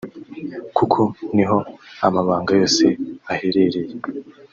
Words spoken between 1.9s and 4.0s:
amabanga yose aherereye